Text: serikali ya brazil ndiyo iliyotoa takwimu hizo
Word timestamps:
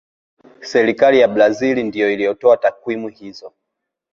serikali 0.61 1.19
ya 1.19 1.27
brazil 1.27 1.83
ndiyo 1.85 2.13
iliyotoa 2.13 2.57
takwimu 2.57 3.07
hizo 3.09 3.53